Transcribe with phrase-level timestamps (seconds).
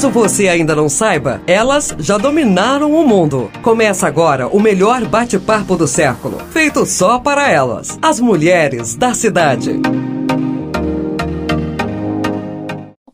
[0.00, 3.50] Caso você ainda não saiba, elas já dominaram o mundo.
[3.60, 9.78] Começa agora o melhor bate-papo do século, feito só para elas, as mulheres da cidade.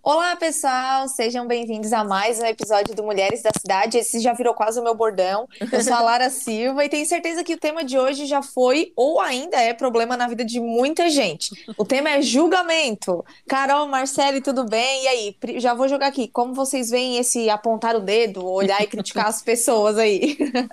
[0.01, 1.09] Olá, pessoal!
[1.09, 3.99] Sejam bem-vindos a mais um episódio do Mulheres da Cidade.
[3.99, 5.49] Esse já virou quase o meu bordão.
[5.73, 8.93] Eu sou a Lara Silva e tenho certeza que o tema de hoje já foi
[8.95, 11.51] ou ainda é problema na vida de muita gente.
[11.77, 13.25] O tema é julgamento.
[13.49, 15.05] Carol, Marcele, tudo bem?
[15.05, 15.37] E aí?
[15.59, 16.29] Já vou jogar aqui.
[16.29, 20.37] Como vocês veem esse apontar o dedo, olhar e criticar as pessoas aí?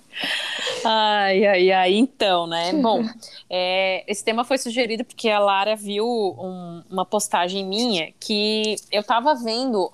[0.86, 1.94] Ai, ai, ai.
[1.94, 2.74] Então, né?
[2.74, 3.04] Bom,
[3.50, 9.02] é, esse tema foi sugerido porque a Lara viu um, uma postagem minha que eu
[9.02, 9.92] tava estava vendo,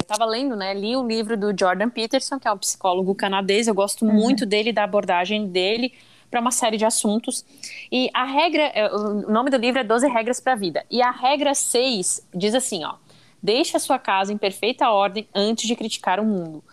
[0.00, 0.72] estava é, lendo, né?
[0.72, 3.68] Li o livro do Jordan Peterson, que é um psicólogo canadense.
[3.68, 4.12] Eu gosto uhum.
[4.12, 5.92] muito dele, da abordagem dele
[6.30, 7.44] para uma série de assuntos.
[7.90, 10.84] E a regra, é, o nome do livro é 12 Regras para a Vida.
[10.90, 12.94] E a regra 6 diz assim, ó:
[13.42, 16.64] Deixe a sua casa em perfeita ordem antes de criticar o mundo.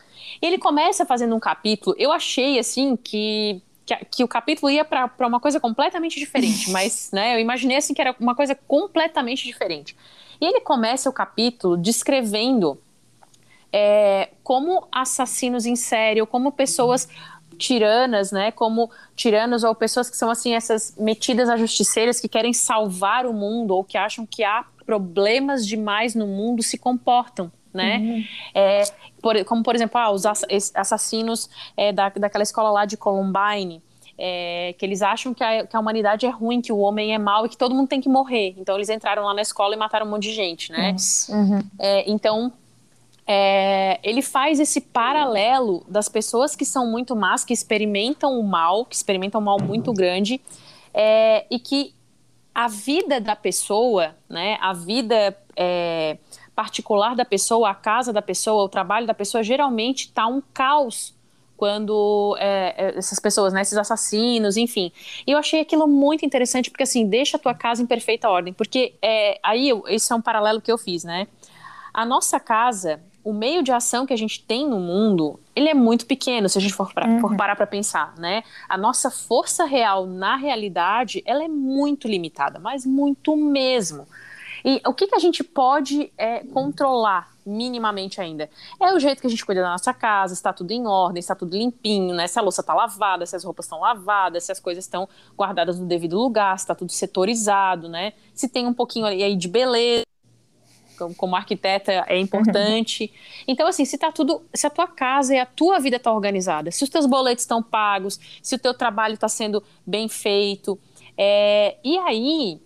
[0.42, 5.12] Ele começa fazendo um capítulo, eu achei assim que que, que, o capítulo ia para
[5.28, 9.96] uma coisa completamente diferente, mas né, eu imaginei assim que era uma coisa completamente diferente.
[10.40, 12.80] E ele começa o capítulo descrevendo
[13.72, 17.08] é, como assassinos em série, ou como pessoas
[17.58, 22.54] tiranas, né, como tiranos ou pessoas que são assim essas metidas a justiceiras que querem
[22.54, 27.98] salvar o mundo ou que acham que há problemas demais no mundo se comportam, né?
[27.98, 28.24] Uhum.
[28.54, 28.84] É,
[29.22, 33.82] por, como por exemplo, ah, os assassinos é, da, daquela escola lá de Columbine,
[34.18, 37.18] é, que eles acham que a, que a, humanidade é ruim, que o homem é
[37.18, 38.54] mau e que todo mundo tem que morrer.
[38.58, 40.96] Então eles entraram lá na escola e mataram um monte de gente, né?
[41.30, 41.64] Uhum.
[41.80, 42.54] É, então
[43.26, 48.86] é, ele faz esse paralelo das pessoas que são muito más, que experimentam o mal,
[48.86, 50.42] que experimentam um mal muito grande,
[50.94, 51.94] é, e que
[52.54, 56.18] a vida da pessoa, né, a vida é,
[56.56, 61.14] particular da pessoa, a casa da pessoa, o trabalho da pessoa, geralmente está um caos
[61.56, 64.92] quando é, é, essas pessoas, né, esses assassinos, enfim.
[65.26, 68.54] E eu achei aquilo muito interessante, porque assim, deixa a tua casa em perfeita ordem,
[68.54, 71.28] porque é, aí, esse é um paralelo que eu fiz, né?
[71.94, 75.74] A nossa casa, o meio de ação que a gente tem no mundo, ele é
[75.74, 77.22] muito pequeno, se a gente for, pra, uhum.
[77.22, 78.44] for parar para pensar, né?
[78.68, 84.06] A nossa força real na realidade, ela é muito limitada, mas muito mesmo.
[84.64, 88.50] E o que, que a gente pode é, controlar minimamente ainda.
[88.80, 91.36] É o jeito que a gente cuida da nossa casa, está tudo em ordem, está
[91.36, 92.28] tudo limpinho, né?
[92.28, 95.08] Se a louça está lavada, se as roupas estão lavadas, se as coisas estão
[95.38, 98.14] guardadas no devido lugar, se está tudo setorizado, né?
[98.34, 100.06] Se tem um pouquinho aí de beleza,
[101.18, 103.12] como, arquiteta é importante.
[103.46, 106.72] Então, assim, se tá tudo, se a tua casa e a tua vida está organizada,
[106.72, 110.80] se os teus boletos estão pagos, se o teu trabalho está sendo bem feito,
[111.18, 112.62] é, e aí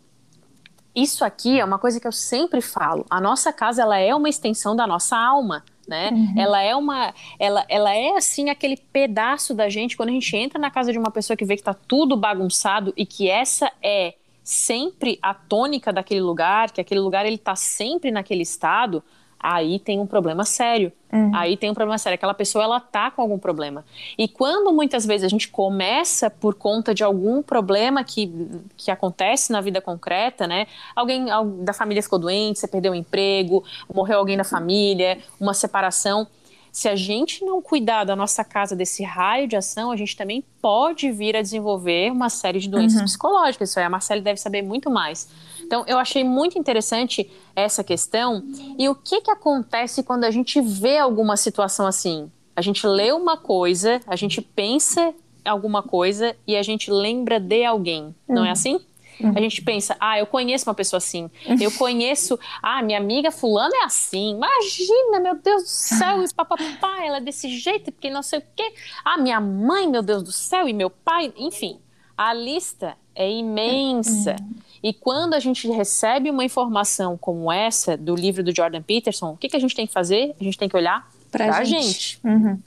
[0.98, 3.06] isso aqui é uma coisa que eu sempre falo.
[3.08, 5.64] A nossa casa ela é uma extensão da nossa alma.
[5.88, 6.10] Né?
[6.12, 6.34] Uhum.
[6.36, 10.60] Ela é uma, ela, ela é assim aquele pedaço da gente quando a gente entra
[10.60, 14.16] na casa de uma pessoa que vê que está tudo bagunçado e que essa é
[14.44, 19.04] sempre a tônica daquele lugar, que aquele lugar ele está sempre naquele estado
[19.40, 20.92] aí tem um problema sério.
[21.12, 21.32] Uhum.
[21.34, 22.16] Aí tem um problema sério.
[22.16, 23.86] Aquela pessoa, ela tá com algum problema.
[24.18, 28.32] E quando muitas vezes a gente começa por conta de algum problema que,
[28.76, 30.68] que acontece na vida concreta, né?
[30.96, 31.26] Alguém
[31.62, 36.28] da família ficou doente, você perdeu o emprego, morreu alguém da família, uma separação.
[36.72, 40.44] Se a gente não cuidar da nossa casa desse raio de ação, a gente também
[40.62, 43.06] pode vir a desenvolver uma série de doenças uhum.
[43.06, 43.70] psicológicas.
[43.70, 45.28] Isso aí a Marcele deve saber muito mais.
[45.68, 48.42] Então, eu achei muito interessante essa questão.
[48.80, 52.32] E o que, que acontece quando a gente vê alguma situação assim?
[52.56, 55.14] A gente lê uma coisa, a gente pensa
[55.46, 58.16] alguma coisa e a gente lembra de alguém.
[58.28, 58.52] Não é uhum.
[58.52, 58.80] assim?
[59.20, 59.34] Uhum.
[59.36, 61.30] A gente pensa, ah, eu conheço uma pessoa assim.
[61.60, 64.36] Eu conheço, ah, minha amiga fulana é assim.
[64.36, 68.44] Imagina, meu Deus do céu, e papapá, ela é desse jeito, porque não sei o
[68.56, 68.74] quê.
[69.04, 71.80] Ah, minha mãe, meu Deus do céu, e meu pai, enfim.
[72.16, 74.36] A lista é imensa.
[74.40, 74.67] Uhum.
[74.82, 79.38] E quando a gente recebe uma informação como essa do livro do Jordan Peterson, o
[79.38, 80.36] que, que a gente tem que fazer?
[80.40, 81.84] A gente tem que olhar para a gente.
[81.84, 82.20] gente.
[82.24, 82.60] Uhum.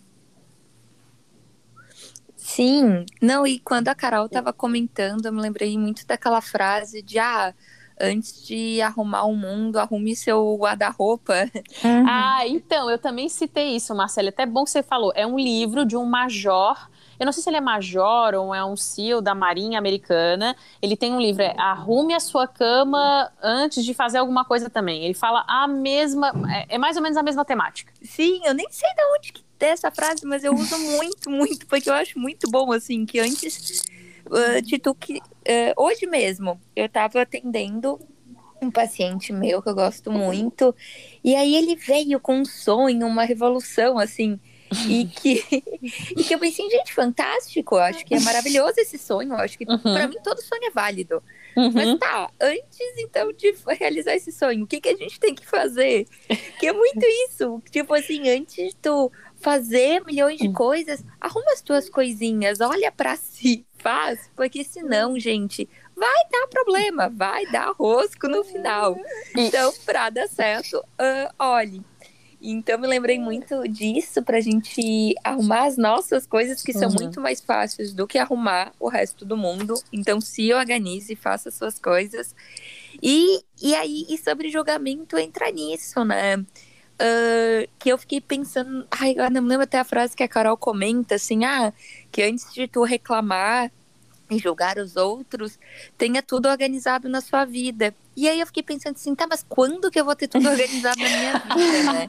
[2.36, 7.16] Sim, não, e quando a Carol estava comentando, eu me lembrei muito daquela frase de
[7.16, 7.54] ah,
[8.00, 11.48] antes de arrumar o mundo, arrume seu guarda-roupa.
[11.84, 12.04] Uhum.
[12.08, 14.30] Ah, então, eu também citei isso, Marcelo.
[14.30, 15.12] Até bom que você falou.
[15.14, 16.90] É um livro de um major
[17.20, 20.56] eu não sei se ele é major ou é um SEAL da Marinha Americana.
[20.80, 25.04] Ele tem um livro, é Arrume a sua cama antes de fazer alguma coisa também.
[25.04, 27.92] Ele fala a mesma, é, é mais ou menos a mesma temática.
[28.02, 31.66] Sim, eu nem sei de onde que tem essa frase, mas eu uso muito, muito,
[31.66, 33.82] porque eu acho muito bom, assim, que antes
[34.24, 35.18] uh, de tu que.
[35.18, 38.00] Uh, hoje mesmo, eu tava atendendo
[38.62, 40.74] um paciente meu que eu gosto muito.
[41.22, 44.40] E aí ele veio com um sonho, uma revolução, assim.
[44.88, 45.44] E que,
[46.16, 47.76] e que eu pensei, gente, fantástico.
[47.76, 49.32] Eu acho que é maravilhoso esse sonho.
[49.32, 49.78] Eu acho que, uhum.
[49.78, 51.22] para mim, todo sonho é válido.
[51.56, 51.72] Uhum.
[51.72, 55.46] Mas tá, antes então de realizar esse sonho, o que, que a gente tem que
[55.46, 56.06] fazer?
[56.58, 57.60] Que é muito isso.
[57.70, 60.52] Tipo assim, antes de tu fazer milhões de hum.
[60.52, 67.08] coisas, arruma as tuas coisinhas, olha para si, faz, porque senão, gente, vai dar problema,
[67.08, 68.96] vai dar rosco no final.
[69.34, 71.82] Então, para dar certo, uh, olhe.
[72.42, 76.94] Então, me lembrei muito disso para a gente arrumar as nossas coisas, que são uhum.
[76.94, 79.74] muito mais fáceis do que arrumar o resto do mundo.
[79.92, 82.34] Então, se organize, faça suas coisas.
[83.02, 86.36] E, e aí, e sobre julgamento, entra nisso, né?
[86.36, 88.86] Uh, que eu fiquei pensando.
[88.90, 91.72] Ai, eu não lembro até a frase que a Carol comenta, assim, ah,
[92.10, 93.70] que antes de tu reclamar
[94.30, 95.58] e julgar os outros,
[95.98, 97.94] tenha tudo organizado na sua vida.
[98.16, 100.98] E aí eu fiquei pensando assim, tá, mas quando que eu vou ter tudo organizado
[101.00, 102.08] na minha vida, né?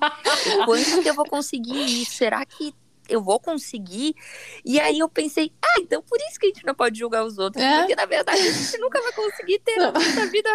[0.65, 2.13] Quando que eu vou conseguir isso?
[2.13, 2.75] Será que
[3.09, 4.15] eu vou conseguir?
[4.63, 7.37] E aí eu pensei, ah, então por isso que a gente não pode julgar os
[7.37, 7.79] outros, é?
[7.79, 10.49] porque na verdade a gente nunca vai conseguir ter a nossa vida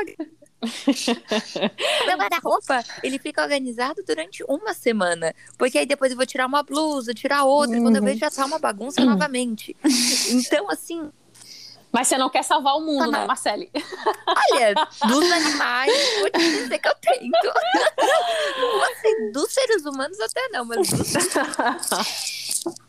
[2.07, 5.35] meu guarda-roupa, ele fica organizado durante uma semana.
[5.59, 7.85] Porque aí depois eu vou tirar uma blusa, tirar outra, uhum.
[7.85, 9.11] quando eu vejo já tá uma bagunça uhum.
[9.11, 9.77] novamente.
[10.31, 11.11] Então, assim.
[11.97, 13.71] Mas você não quer salvar o mundo, né, Marcele?
[14.27, 14.75] Olha,
[15.09, 15.91] dos animais,
[16.21, 17.33] vou te dizer que eu tento.
[18.93, 21.15] Assim, dos seres humanos até não, mas dos...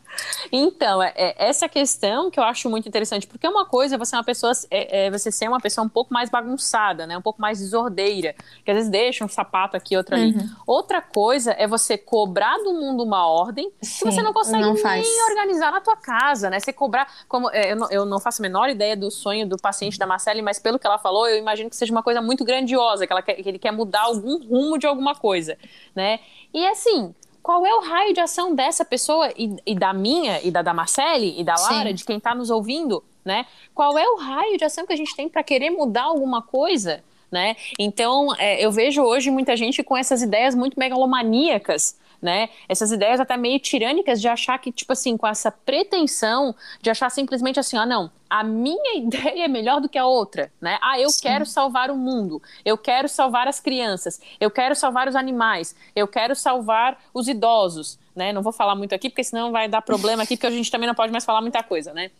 [0.50, 4.16] Então, é, é, essa questão que eu acho muito interessante, porque uma coisa é você
[4.16, 7.16] uma pessoa, é, é, você ser uma pessoa um pouco mais bagunçada, né?
[7.16, 8.34] Um pouco mais desordeira,
[8.64, 10.34] que às vezes deixa um sapato aqui, outro ali.
[10.34, 10.48] Uhum.
[10.66, 14.74] Outra coisa é você cobrar do mundo uma ordem Sim, que você não consegue não
[14.74, 16.60] nem organizar na tua casa, né?
[16.60, 19.56] Você cobrar, como é, eu não, eu não, faço a menor ideia do sonho do
[19.56, 22.44] paciente da Marcele, mas pelo que ela falou, eu imagino que seja uma coisa muito
[22.44, 25.56] grandiosa, que, ela quer, que ele quer mudar algum rumo de alguma coisa,
[25.94, 26.20] né?
[26.52, 30.50] E assim, qual é o raio de ação dessa pessoa e, e da minha, e
[30.50, 31.94] da, Marcele, e da Lara, Sim.
[31.94, 33.46] de quem está nos ouvindo, né?
[33.74, 37.02] Qual é o raio de ação que a gente tem para querer mudar alguma coisa,
[37.30, 37.56] né?
[37.78, 42.48] Então, é, eu vejo hoje muita gente com essas ideias muito megalomaníacas, né?
[42.68, 47.10] Essas ideias até meio tirânicas de achar que, tipo assim, com essa pretensão de achar
[47.10, 50.78] simplesmente assim, ah, não, a minha ideia é melhor do que a outra, né?
[50.82, 51.22] Ah, eu Sim.
[51.22, 56.06] quero salvar o mundo, eu quero salvar as crianças, eu quero salvar os animais, eu
[56.08, 58.32] quero salvar os idosos, né?
[58.32, 60.86] Não vou falar muito aqui, porque senão vai dar problema aqui, porque a gente também
[60.86, 62.10] não pode mais falar muita coisa, né?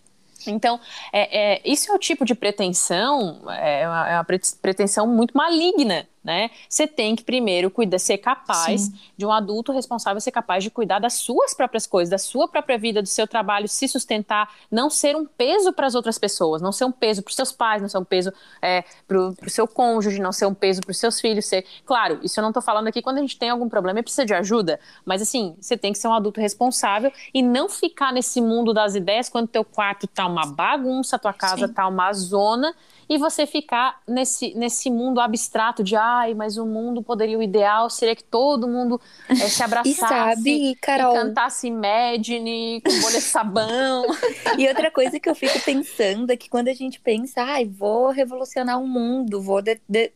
[0.46, 0.78] Então,
[1.12, 4.26] é, é, isso é o tipo de pretensão, é uma, é uma
[4.62, 6.50] pretensão muito maligna, né?
[6.68, 8.98] Você tem que primeiro cuidar, ser capaz Sim.
[9.16, 12.76] de um adulto responsável ser capaz de cuidar das suas próprias coisas, da sua própria
[12.76, 16.70] vida, do seu trabalho, se sustentar, não ser um peso para as outras pessoas, não
[16.70, 18.30] ser um peso para os seus pais, não ser um peso
[18.60, 21.46] é, para o seu cônjuge, não ser um peso para os seus filhos.
[21.46, 21.64] Ser...
[21.86, 24.26] Claro, isso eu não estou falando aqui quando a gente tem algum problema e precisa
[24.26, 28.38] de ajuda, mas assim, você tem que ser um adulto responsável e não ficar nesse
[28.38, 31.72] mundo das ideias quando teu quarto tá uma bagunça, tua casa Sim.
[31.72, 32.74] tá uma zona
[33.08, 37.88] e você ficar nesse, nesse mundo abstrato de ai, mas o mundo poderia, o ideal
[37.88, 41.14] seria que todo mundo é, se abraçasse e, sabe, Carol...
[41.14, 44.04] e cantasse Imagine com bolha de sabão.
[44.58, 48.10] e outra coisa que eu fico pensando é que quando a gente pensa, ai, vou
[48.10, 49.62] revolucionar o mundo, vou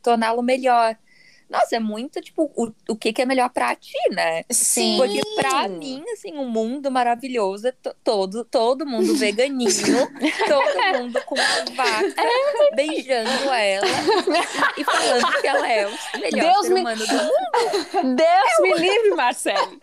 [0.02, 0.96] torná-lo melhor
[1.52, 4.42] nossa, é muito, tipo, o, o que, que é melhor pra ti, né?
[4.50, 4.96] Sim.
[4.96, 7.72] Porque pra mim, assim, um mundo maravilhoso é
[8.02, 9.68] todo, todo mundo veganinho,
[10.48, 12.22] todo mundo com uma vaca,
[12.74, 13.86] beijando ela
[14.78, 17.06] e falando que ela é o melhor Deus ser humano me...
[17.06, 18.16] do mundo.
[18.16, 18.62] Deus Eu...
[18.62, 19.78] me livre, Marcelo.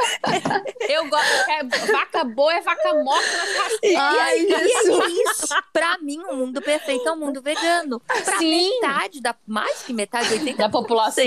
[0.90, 4.02] Eu gosto, é, vaca boa é vaca morta na.
[4.02, 5.48] Ai, e é isso.
[5.72, 8.00] Pra mim, o um mundo perfeito é um mundo vegano.
[8.00, 8.80] Pra Sim.
[8.82, 11.24] metade, da, mais que metade, 80% da população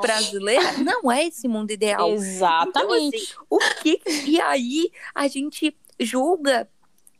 [0.00, 2.10] brasileira não é esse mundo ideal.
[2.10, 3.16] Exatamente.
[3.16, 6.68] Então, assim, o que e aí a gente julga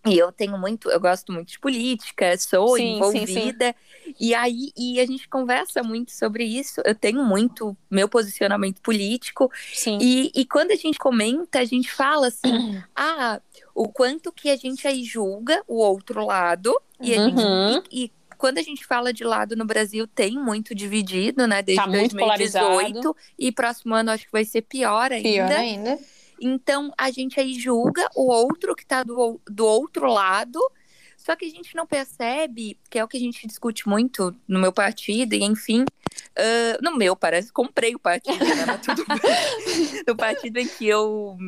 [0.06, 3.74] e eu tenho muito, eu gosto muito de política, sou sim, envolvida.
[4.04, 4.14] Sim, sim.
[4.20, 6.82] E aí e a gente conversa muito sobre isso.
[6.84, 9.50] Eu tenho muito meu posicionamento político.
[9.86, 13.40] E, e quando a gente comenta, a gente fala assim: ah,
[13.74, 16.78] o quanto que a gente aí julga o outro lado.
[17.00, 17.82] E, a gente, uhum.
[17.90, 18.12] e, e
[18.44, 21.62] quando a gente fala de lado no Brasil, tem muito dividido, né?
[21.62, 23.16] Desde tá 2018.
[23.38, 25.46] E próximo ano acho que vai ser pior ainda.
[25.46, 25.98] Pior ainda.
[26.38, 30.60] Então a gente aí julga o outro que está do, do outro lado.
[31.16, 34.60] Só que a gente não percebe, que é o que a gente discute muito no
[34.60, 35.86] meu partido, e enfim.
[36.38, 38.66] Uh, no meu, parece, comprei o partido, né?
[38.66, 40.04] Mas tudo bem.
[40.06, 41.38] no partido em que eu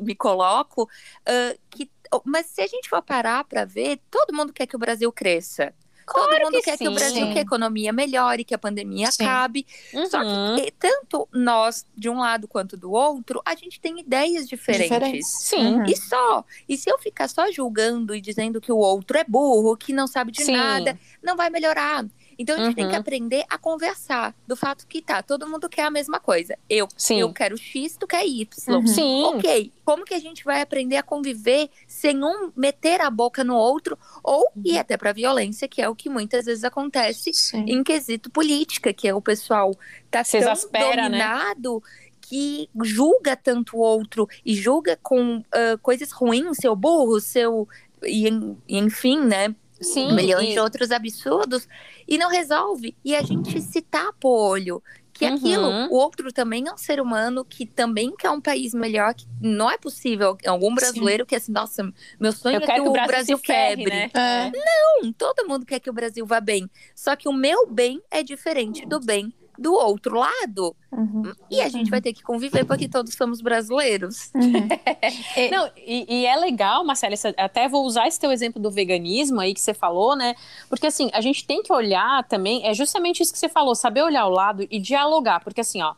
[0.00, 0.90] me coloco.
[1.20, 1.88] Uh, que,
[2.24, 5.72] mas se a gente for parar para ver, todo mundo quer que o Brasil cresça.
[6.06, 6.88] Claro Todo mundo que quer que sim.
[6.88, 9.24] o Brasil, que a economia melhore, que a pandemia Sim.
[9.24, 9.66] acabe.
[10.10, 10.56] Só Uhum.
[10.56, 15.26] que e tanto nós, de um lado quanto do outro, a gente tem ideias diferentes.
[15.26, 15.76] Sim.
[15.76, 15.84] Uhum.
[15.86, 16.44] E só.
[16.68, 20.06] E se eu ficar só julgando e dizendo que o outro é burro, que não
[20.06, 20.56] sabe de Sim.
[20.56, 22.04] nada, não vai melhorar.
[22.38, 23.00] Então a gente tem que Uhum.
[23.00, 26.56] aprender a conversar do fato que tá, todo mundo quer a mesma coisa.
[26.68, 27.20] Eu, Sim.
[27.20, 28.46] eu quero X, tu quer Y.
[28.68, 28.86] Uhum.
[28.86, 29.22] Sim.
[29.24, 33.54] Ok, como que a gente vai aprender a conviver sem um meter a boca no
[33.56, 37.64] outro ou ir até pra violência, que é o que muitas vezes acontece Sim.
[37.66, 39.74] em quesito política, que é o pessoal
[40.10, 41.18] tá Se tão exaspera, né?
[41.18, 41.82] dominado
[42.20, 47.68] que julga tanto o outro e julga com ah, coisas ruins, seu burro, seu
[48.04, 48.26] e,
[48.68, 49.54] e enfim, né?
[49.82, 50.12] Sim.
[50.14, 51.68] milhões e- de outros absurdos
[52.08, 52.96] e não resolve.
[53.04, 54.82] E a gente se tapa o olho.
[55.14, 55.34] Que Uhum.
[55.34, 59.26] aquilo, o outro também é um ser humano que também quer um país melhor, que
[59.42, 62.90] não é possível algum brasileiro que assim, nossa, meu sonho Eu é que que o
[62.92, 63.90] Brasil, ferre, quebre.
[63.94, 64.10] né?
[64.14, 64.50] É.
[64.50, 66.68] Não, todo mundo quer que o Brasil vá bem.
[66.96, 70.74] Só que o meu bem é diferente do bem do outro lado.
[70.90, 71.32] Uhum.
[71.50, 74.30] E a gente vai ter que conviver porque todos somos brasileiros.
[74.34, 74.68] Uhum.
[75.50, 79.54] Não, e, e é legal, Marcela, até vou usar esse teu exemplo do veganismo aí
[79.54, 80.34] que você falou, né?
[80.68, 84.02] Porque assim, a gente tem que olhar também, é justamente isso que você falou, saber
[84.02, 85.40] olhar o lado e dialogar.
[85.40, 85.94] Porque assim, ó,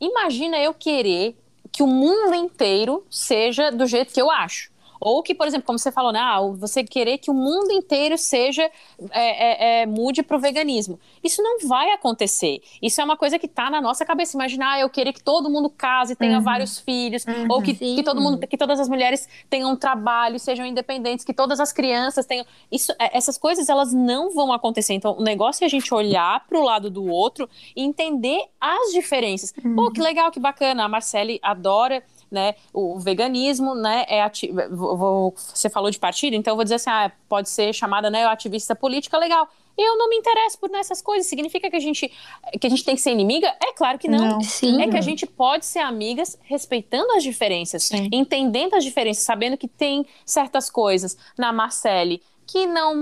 [0.00, 1.36] imagina eu querer
[1.70, 4.70] que o mundo inteiro seja do jeito que eu acho.
[5.00, 8.16] Ou que, por exemplo, como você falou, né, ah, você querer que o mundo inteiro
[8.18, 10.98] seja é, é, é, mude para o veganismo.
[11.22, 12.60] Isso não vai acontecer.
[12.82, 14.36] Isso é uma coisa que está na nossa cabeça.
[14.36, 16.44] Imaginar ah, eu querer que todo mundo case, tenha Uhum.
[16.44, 17.46] vários filhos, Uhum.
[17.50, 17.96] ou que, Sim.
[17.96, 21.72] que todo mundo, que todas as mulheres tenham um trabalho, sejam independentes, que todas as
[21.72, 22.44] crianças tenham.
[22.70, 24.94] Isso, é, essas coisas elas não vão acontecer.
[24.94, 28.92] Então, o negócio é a gente olhar para o lado do outro e entender as
[28.92, 29.52] diferenças.
[29.74, 30.84] Pô, que legal, que bacana.
[30.84, 36.34] A Marcele adora né, o veganismo, né, é ati- vou- vou- você falou de partido,
[36.34, 39.48] então eu vou dizer assim, ah, pode ser chamada, né, ativista política, legal.
[39.76, 41.28] Eu não me interesso por nessas coisas.
[41.28, 42.10] Significa que a gente
[42.60, 43.46] que a gente tem que ser inimiga?
[43.62, 44.18] É claro que não.
[44.32, 44.40] Não.
[44.40, 44.82] Sim.
[44.82, 48.08] É que a gente pode ser amigas respeitando as diferenças, Sim.
[48.12, 52.20] entendendo as diferenças, sabendo que tem certas coisas na Marcele
[52.50, 52.94] que não,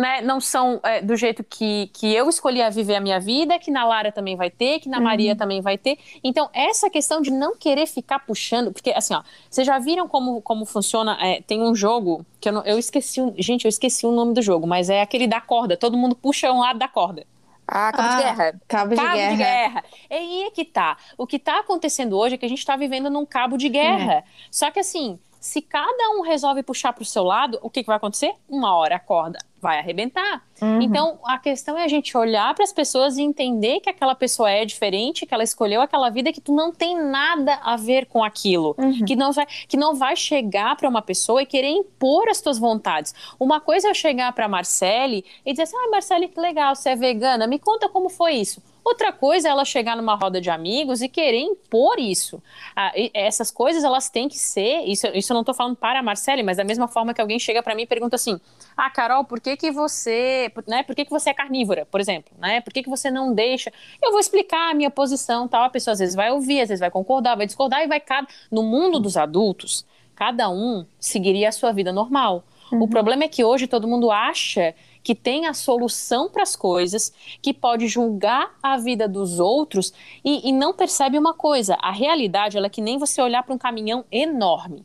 [0.00, 3.58] né, não são é, do jeito que, que eu escolhi a viver a minha vida,
[3.58, 5.98] que na Lara também vai ter, que na Maria também vai ter.
[6.24, 10.40] Então, essa questão de não querer ficar puxando, porque assim, ó, vocês já viram como,
[10.40, 11.18] como funciona?
[11.20, 14.40] é, tem um jogo que eu, não, eu esqueci, gente, eu esqueci o nome do
[14.40, 17.26] jogo, mas é aquele da corda, todo mundo puxa um lado da corda.
[17.68, 18.60] Ah, cabo Ah, de guerra.
[18.68, 19.30] Cabo de Cabo guerra.
[19.32, 19.84] de guerra.
[20.08, 20.96] E aí é que tá.
[21.18, 24.24] O que tá acontecendo hoje é que a gente tá vivendo num cabo de guerra.
[24.52, 27.96] Só que assim, se cada um resolve puxar pro seu lado, o que, que vai
[27.96, 28.34] acontecer?
[28.48, 30.44] Uma hora a corda vai arrebentar.
[30.60, 30.80] Uhum.
[30.80, 34.50] Então, a questão é a gente olhar para as pessoas e entender que aquela pessoa
[34.50, 38.22] é diferente, que ela escolheu aquela vida, que tu não tem nada a ver com
[38.22, 38.74] aquilo.
[38.78, 39.04] Uhum.
[39.04, 42.58] Que, não vai, que não vai chegar para uma pessoa e querer impor as tuas
[42.58, 43.14] vontades.
[43.40, 46.90] Uma coisa é eu chegar para Marcele e dizer assim: ah, Marcele, que legal, você
[46.90, 48.62] é vegana, me conta como foi isso.
[48.86, 52.40] Outra coisa é ela chegar numa roda de amigos e querer impor isso.
[52.76, 54.84] Ah, essas coisas, elas têm que ser.
[54.84, 57.36] Isso, isso eu não estou falando para a Marcele, mas da mesma forma que alguém
[57.36, 58.40] chega para mim e pergunta assim:
[58.76, 60.52] Ah, Carol, por que, que você.
[60.68, 62.32] Né, por que, que você é carnívora, por exemplo?
[62.38, 62.60] Né?
[62.60, 63.72] Por que, que você não deixa?
[64.00, 65.64] Eu vou explicar a minha posição tal.
[65.64, 68.28] A pessoa às vezes vai ouvir, às vezes vai concordar, vai discordar e vai cada.
[68.52, 72.44] No mundo dos adultos, cada um seguiria a sua vida normal.
[72.72, 74.74] O problema é que hoje todo mundo acha
[75.06, 79.92] que tem a solução para as coisas, que pode julgar a vida dos outros
[80.24, 83.58] e, e não percebe uma coisa: a realidade é que nem você olhar para um
[83.58, 84.84] caminhão enorme.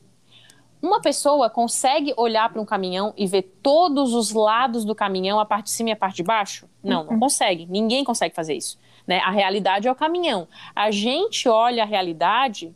[0.79, 5.45] Uma pessoa consegue olhar para um caminhão e ver todos os lados do caminhão, a
[5.45, 6.69] parte de cima e a parte de baixo?
[6.83, 7.65] Não, não consegue.
[7.65, 8.77] Ninguém consegue fazer isso.
[9.07, 9.17] Né?
[9.21, 10.47] A realidade é o caminhão.
[10.75, 12.75] A gente olha a realidade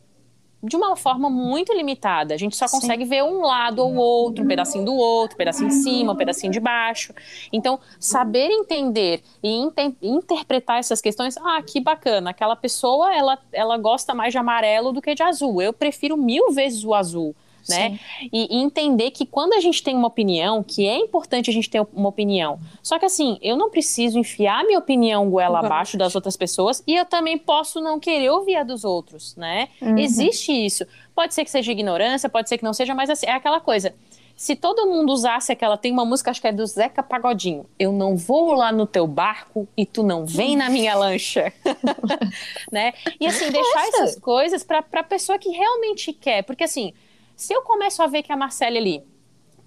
[0.62, 2.34] de uma forma muito limitada.
[2.34, 2.80] A gente só Sim.
[2.80, 6.16] consegue ver um lado ou outro, um pedacinho do outro, um pedacinho de cima, um
[6.16, 7.14] pedacinho de baixo.
[7.52, 13.76] Então, saber entender e inte- interpretar essas questões, ah, que bacana, aquela pessoa, ela, ela
[13.76, 15.60] gosta mais de amarelo do que de azul.
[15.62, 17.34] Eu prefiro mil vezes o azul.
[17.68, 17.98] Né?
[18.32, 21.68] E, e entender que quando a gente tem uma opinião, que é importante a gente
[21.68, 22.58] ter uma opinião.
[22.82, 26.94] Só que assim, eu não preciso enfiar minha opinião goela abaixo das outras pessoas e
[26.94, 29.68] eu também posso não querer ouvir a dos outros, né?
[29.80, 29.98] Uhum.
[29.98, 30.86] Existe isso.
[31.14, 33.94] Pode ser que seja ignorância, pode ser que não seja, mas assim, é aquela coisa.
[34.36, 37.64] Se todo mundo usasse aquela, tem uma música, acho que é do Zeca Pagodinho.
[37.78, 41.50] Eu não vou lá no teu barco e tu não vem na minha lancha.
[42.70, 42.92] né?
[43.18, 46.42] E assim, deixar essas coisas pra, pra pessoa que realmente quer.
[46.42, 46.92] Porque assim,
[47.36, 49.04] se eu começo a ver que a Marcele ali,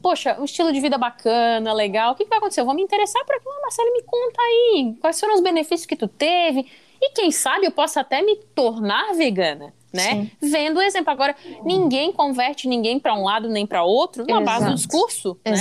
[0.02, 2.62] poxa, um estilo de vida bacana, legal, o que, que vai acontecer?
[2.62, 3.54] Eu vou me interessar por aquilo.
[3.54, 6.66] Ah, Marcele, me conta aí, quais foram os benefícios que tu teve?
[7.02, 9.74] E quem sabe eu possa até me tornar vegana.
[9.92, 10.30] Né?
[10.40, 11.12] Vendo o exemplo.
[11.12, 14.76] Agora, ninguém converte ninguém para um lado nem para outro na base do Exato.
[14.76, 15.40] discurso.
[15.44, 15.52] Né?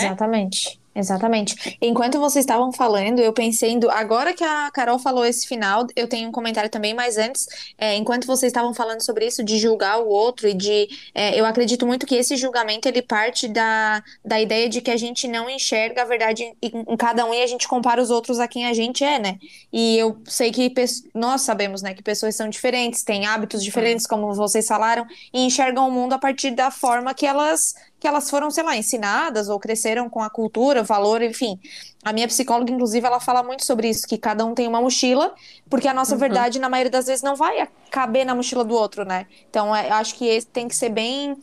[0.98, 1.78] Exatamente.
[1.80, 6.28] Enquanto vocês estavam falando, eu pensei, agora que a Carol falou esse final, eu tenho
[6.28, 7.46] um comentário também, mas antes,
[7.78, 10.88] é, enquanto vocês estavam falando sobre isso, de julgar o outro e de.
[11.14, 14.96] É, eu acredito muito que esse julgamento ele parte da, da ideia de que a
[14.96, 18.40] gente não enxerga a verdade em, em cada um e a gente compara os outros
[18.40, 19.38] a quem a gente é, né?
[19.72, 20.74] E eu sei que
[21.14, 25.86] nós sabemos, né, que pessoas são diferentes, têm hábitos diferentes, como vocês falaram, e enxergam
[25.86, 29.58] o mundo a partir da forma que elas que elas foram, sei lá, ensinadas ou
[29.58, 31.58] cresceram com a cultura, valor, enfim.
[32.04, 35.34] A minha psicóloga, inclusive, ela fala muito sobre isso, que cada um tem uma mochila,
[35.68, 36.20] porque a nossa uhum.
[36.20, 39.26] verdade, na maioria das vezes, não vai caber na mochila do outro, né?
[39.50, 41.36] Então, é, acho que esse tem que ser bem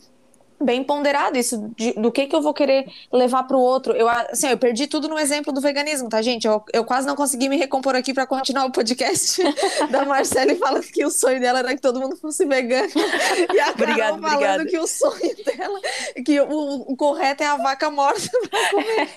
[0.60, 3.92] bem ponderado isso de, do que que eu vou querer levar para o outro.
[3.94, 6.46] Eu assim, eu perdi tudo no exemplo do veganismo, tá, gente?
[6.46, 9.42] Eu, eu quase não consegui me recompor aqui para continuar o podcast
[9.90, 12.90] da Marcele falando que o sonho dela era que todo mundo fosse vegano.
[13.52, 14.66] E a Carol falando obrigado.
[14.66, 15.80] que o sonho dela
[16.24, 19.08] que o, o correto é a vaca morta para comer.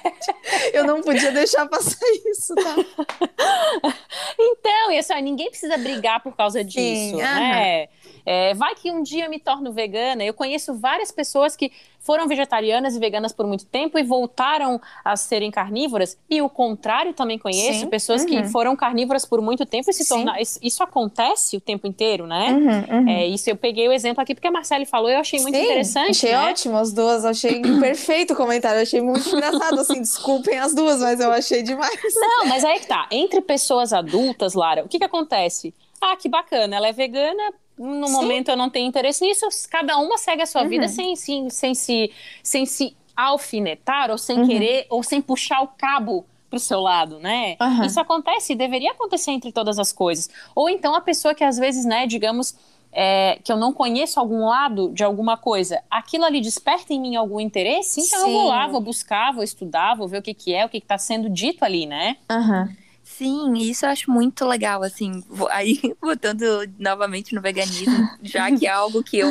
[0.73, 2.75] Eu não podia deixar passar isso, tá?
[4.37, 7.87] Então, e assim, ninguém precisa brigar por causa disso, Sim, né?
[8.25, 10.23] É, vai que um dia eu me torno vegana.
[10.23, 15.15] Eu conheço várias pessoas que foram vegetarianas e veganas por muito tempo e voltaram a
[15.15, 16.17] serem carnívoras.
[16.29, 17.87] E o contrário também conheço, Sim.
[17.87, 18.27] pessoas uhum.
[18.27, 20.39] que foram carnívoras por muito tempo e se tornaram.
[20.39, 22.51] Isso acontece o tempo inteiro, né?
[22.51, 23.09] Uhum, uhum.
[23.09, 25.63] É, isso eu peguei o exemplo aqui porque a Marcele falou, eu achei muito Sim,
[25.63, 26.11] interessante.
[26.11, 26.49] Achei né?
[26.49, 29.79] ótimo as duas, achei perfeito o comentário, achei muito engraçado.
[29.79, 31.99] Assim, desculpem as duas, mas eu achei demais.
[32.15, 33.07] Não, mas aí que tá.
[33.11, 35.73] Entre pessoas adultas, Lara, o que que acontece?
[36.01, 38.13] Ah, que bacana, ela é vegana, no Sim.
[38.13, 40.69] momento eu não tenho interesse nisso, cada uma segue a sua uhum.
[40.69, 42.11] vida sem, sem, sem, se,
[42.43, 44.47] sem se alfinetar ou sem uhum.
[44.47, 47.55] querer ou sem puxar o cabo para o seu lado, né?
[47.61, 47.85] Uhum.
[47.85, 50.29] Isso acontece, deveria acontecer entre todas as coisas.
[50.55, 52.55] Ou então a pessoa que às vezes, né, digamos,
[52.91, 57.15] é, que eu não conheço algum lado de alguma coisa, aquilo ali desperta em mim
[57.15, 58.27] algum interesse, então Sim.
[58.27, 60.77] eu vou lá, vou buscar, vou estudar, vou ver o que, que é, o que
[60.77, 62.17] está sendo dito ali, né?
[62.29, 62.75] Uhum.
[63.19, 66.41] Sim, isso eu acho muito legal, assim, aí botando
[66.79, 69.27] novamente no veganismo, já que é algo que eu,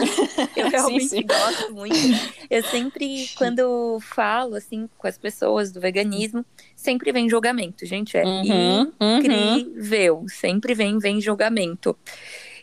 [0.55, 1.27] eu realmente sim, sim.
[1.27, 1.97] gosto muito.
[2.51, 6.45] Eu sempre, quando falo, assim, com as pessoas do veganismo,
[6.77, 10.29] sempre vem julgamento, gente, é uhum, incrível, uhum.
[10.29, 11.97] sempre vem, vem julgamento.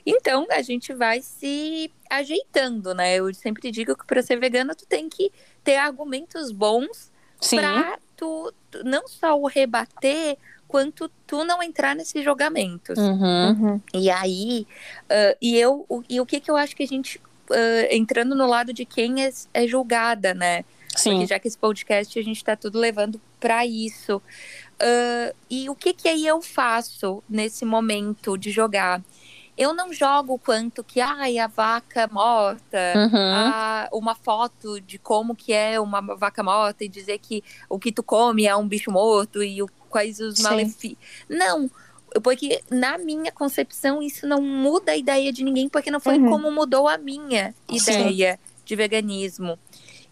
[0.05, 3.15] Então, a gente vai se ajeitando, né?
[3.15, 5.31] Eu sempre digo que para ser vegana, tu tem que
[5.63, 7.11] ter argumentos bons
[7.49, 10.37] para tu não só o rebater,
[10.75, 12.99] quanto tu não entrar nesses julgamentos.
[12.99, 13.49] Uhum.
[13.49, 13.81] Uhum.
[13.93, 14.67] E aí,
[15.03, 18.35] uh, e eu, o, e o que que eu acho que a gente, uh, entrando
[18.35, 20.65] no lado de quem é, é julgada, né?
[20.93, 21.11] Sim.
[21.11, 24.17] Porque já que esse podcast a gente está tudo levando para isso.
[24.17, 29.01] Uh, e o que que aí eu faço nesse momento de jogar?
[29.57, 33.33] Eu não jogo quanto que, ai, a vaca morta, uhum.
[33.33, 37.91] a, uma foto de como que é uma vaca morta e dizer que o que
[37.91, 40.97] tu come é um bicho morto e o quais os malefícios.
[41.29, 41.71] Não,
[42.21, 46.29] porque na minha concepção isso não muda a ideia de ninguém, porque não foi uhum.
[46.29, 48.39] como mudou a minha ideia sim.
[48.65, 49.57] de veganismo.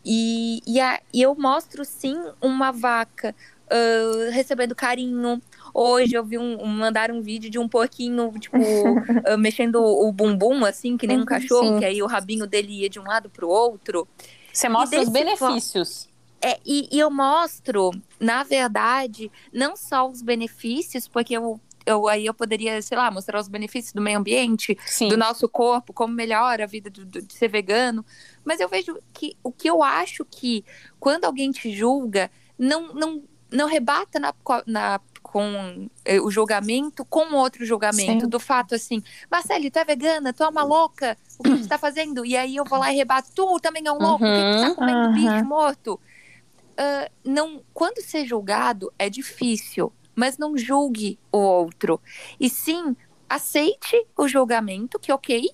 [0.06, 3.34] E, e, a, e, eu mostro sim uma vaca
[3.68, 5.42] uh, recebendo carinho.
[5.74, 10.12] Hoje eu vi um, um mandar um vídeo de um porquinho, tipo, uh, mexendo o
[10.12, 11.80] bumbum, assim, que nem um uhum, cachorro, sim.
[11.80, 14.08] que aí o rabinho dele ia de um lado pro outro.
[14.52, 16.10] Você mostra os benefícios.
[16.42, 22.26] É, e, e, eu mostro, na verdade, não só os benefícios, porque eu, eu aí
[22.26, 25.08] eu poderia, sei lá, mostrar os benefícios do meio ambiente, Sim.
[25.08, 28.06] do nosso corpo, como melhora a vida do, do, de ser vegano.
[28.44, 30.66] Mas eu vejo que o que eu acho que
[31.00, 34.34] quando alguém te julga, não, não, não rebata na,
[34.68, 35.00] na
[35.34, 38.26] com eh, o julgamento com outro julgamento.
[38.26, 38.30] Sim.
[38.30, 41.80] Do fato assim, Marcelo, tu é vegana, tu é uma louca, o que tu tá
[41.80, 42.24] fazendo?
[42.24, 44.62] E aí eu vou lá e rebato, tu também é um louco, uhum, que tu
[44.62, 45.14] tá uhum, comendo uhum.
[45.14, 46.00] bicho morto?
[46.74, 52.00] uh, não, quando ser julgado é difícil, mas não julgue o outro.
[52.40, 52.96] E sim,
[53.28, 55.50] aceite o julgamento, que ok,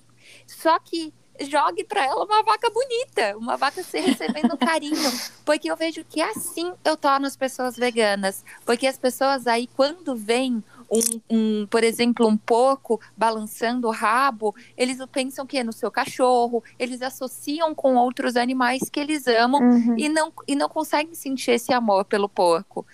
[0.46, 5.10] só que jogue para ela uma vaca bonita, uma vaca se recebendo carinho,
[5.44, 10.14] porque eu vejo que assim eu torno as pessoas veganas, porque as pessoas aí quando
[10.14, 15.72] vêm um, um, por exemplo, um porco balançando o rabo, eles pensam que é no
[15.72, 19.94] seu cachorro, eles associam com outros animais que eles amam uhum.
[19.96, 22.84] e, não, e não conseguem sentir esse amor pelo porco.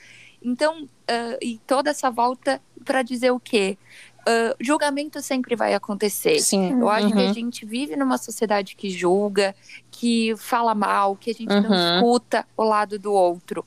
[0.42, 3.78] Então, uh, e toda essa volta para dizer o quê?
[4.28, 6.40] Uh, julgamento sempre vai acontecer.
[6.40, 6.80] Sim.
[6.80, 7.12] Eu acho uhum.
[7.12, 7.34] que a uhum.
[7.34, 9.54] gente vive numa sociedade que julga,
[9.90, 11.62] que fala mal, que a gente uhum.
[11.62, 13.64] não escuta o lado do outro.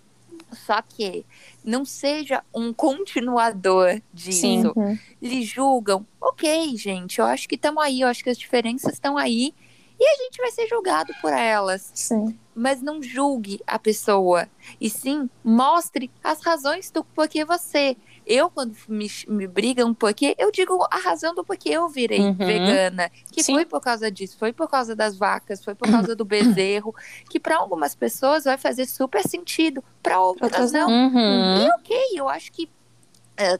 [0.52, 1.26] Só que
[1.64, 4.42] não seja um continuador disso.
[4.42, 4.72] Sim.
[4.76, 4.98] Uhum.
[5.22, 9.18] Eles julgam, ok, gente, eu acho que estamos aí, eu acho que as diferenças estão
[9.18, 9.54] aí
[10.00, 11.92] E a gente vai ser julgado por elas.
[11.94, 12.38] Sim.
[12.56, 14.48] Mas não julgue a pessoa.
[14.80, 17.98] E sim, mostre as razões do porquê você.
[18.32, 22.34] Eu, quando me, me brigam porquê, eu digo a razão do porquê eu virei Uhum.
[22.36, 23.10] vegana.
[23.32, 23.56] Que Sim.
[23.56, 26.94] foi por causa disso, foi por causa das vacas, foi por causa do bezerro.
[27.28, 30.88] que para algumas pessoas vai fazer super sentido, para outras, Outras não.
[30.90, 31.66] Uhum.
[31.66, 32.70] E ok, eu acho que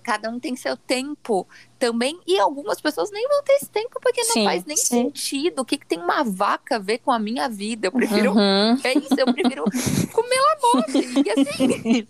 [0.04, 2.20] cada um tem seu tempo também.
[2.28, 4.86] E algumas pessoas nem vão ter esse tempo porque não Sim, faz nem sim.
[4.86, 5.62] sentido.
[5.62, 7.88] O que, que tem uma vaca a ver com a minha vida?
[7.88, 8.32] Eu prefiro.
[8.32, 8.78] Uhum.
[8.84, 9.64] É isso, eu prefiro
[10.12, 11.24] comer lamose.
[11.26, 12.08] E assim,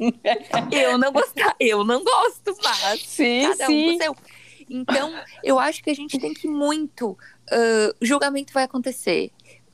[0.72, 3.86] eu não gostar, eu não gosto, mas Sim, cada um sim.
[3.86, 4.16] com o seu.
[4.70, 7.18] Então, eu acho que a gente tem que muito.
[7.52, 9.32] ah, o julgamento vai acontecer.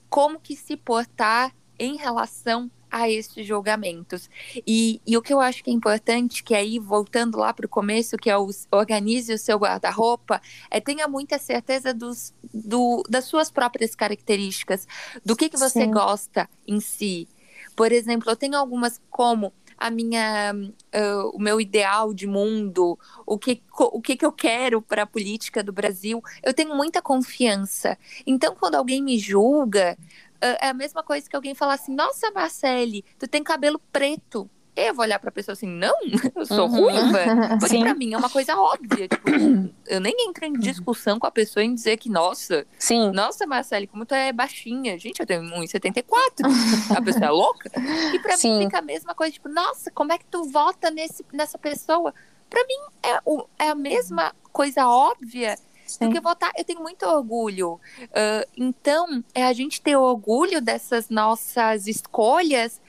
[0.09, 4.29] Como que se portar em relação a esses julgamentos.
[4.65, 7.69] E, e o que eu acho que é importante, que aí, voltando lá para o
[7.69, 13.25] começo, que é o organize o seu guarda-roupa, é tenha muita certeza dos, do, das
[13.25, 14.87] suas próprias características,
[15.23, 15.91] do que, que você Sim.
[15.91, 17.27] gosta em si.
[17.75, 20.53] Por exemplo, eu tenho algumas como a minha
[20.93, 25.07] ah, o meu ideal de mundo, o que, o que, que eu quero para a
[25.07, 27.97] política do Brasil, eu tenho muita confiança.
[28.25, 29.97] Então, quando alguém me julga,
[30.41, 34.49] é a mesma coisa que alguém falar assim: Nossa, Marcele, tu tem cabelo preto.
[34.77, 35.95] Eu vou olhar pra pessoa assim: Não,
[36.35, 36.81] eu sou Uhum.
[36.81, 37.19] ruiva.
[37.59, 37.79] Porque Sim.
[37.81, 39.07] pra mim é uma coisa óbvia.
[39.07, 39.29] Tipo,
[39.87, 43.09] eu nem entro em discussão com a pessoa em dizer que, nossa, Sim.
[43.11, 44.99] nossa, Marcele, como tu é baixinha.
[44.99, 46.93] Gente, eu tenho 1,74.
[46.97, 47.71] A pessoa é louca.
[48.13, 48.57] E pra Sim.
[48.59, 52.13] mim fica a mesma coisa, tipo, nossa, como é que tu vota nesse, nessa pessoa?
[52.49, 52.77] Pra mim
[53.09, 56.09] é, o- é a mesma coisa óbvia do Sim.
[56.11, 56.51] que votar.
[56.57, 57.79] Eu tenho muito orgulho.
[58.13, 62.81] Ah, então, é a gente ter orgulho dessas nossas escolhas.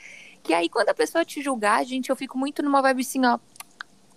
[0.42, 3.38] Que aí, quando a pessoa te julgar, gente, eu fico muito numa vibe assim, ó.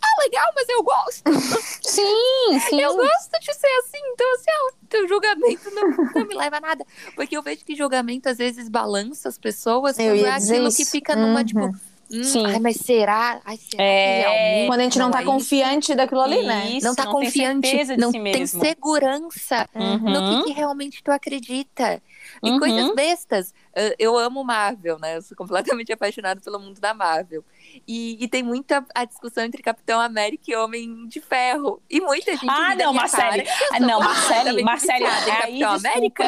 [0.02, 1.24] Ah, legal, mas eu gosto.
[1.84, 2.80] Sim, sim.
[2.80, 6.62] Eu gosto de ser assim, então assim, ó, teu julgamento não, não me leva a
[6.62, 6.86] nada.
[7.16, 10.78] Porque eu vejo que julgamento às vezes balança as pessoas Eu ia é aquilo isso.
[10.78, 11.46] que fica numa, Uhum.
[11.46, 11.76] tipo,
[12.12, 12.46] hum, Sim.
[12.46, 13.42] ai, mas será?
[13.46, 14.24] Ai, será É,
[14.66, 15.50] Quando a gente não tá é isso?
[15.50, 16.76] confiante daquilo ali, né?
[16.78, 18.48] Isso, Não tá tem confiante, certeza de não si tem mesmo.
[18.48, 19.68] segurança
[20.06, 20.40] no que, Uhum.
[20.40, 22.02] que realmente tu acredita.
[22.44, 22.54] E Uhum.
[22.54, 23.54] coisas bestas.
[23.98, 25.18] Eu amo Marvel, né?
[25.18, 27.44] Eu sou completamente apaixonada pelo mundo da Marvel.
[27.88, 31.82] E, e tem muita a discussão entre Capitão América e Homem de Ferro.
[31.90, 33.48] E muita gente Ah, não, Marcele.
[33.72, 35.74] Ah, não, Marcele, Marcele, aí Capitão.
[35.74, 36.26] América.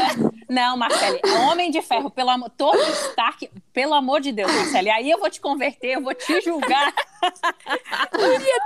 [0.49, 5.09] Não, Marcele, Homem de Ferro, pelo amor, Tony Stark, pelo amor de Deus, Marcele, aí
[5.09, 6.93] eu vou te converter, eu vou te julgar.